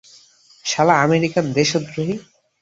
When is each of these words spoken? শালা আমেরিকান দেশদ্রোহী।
শালা 0.65 0.95
আমেরিকান 1.01 1.45
দেশদ্রোহী। 1.53 2.15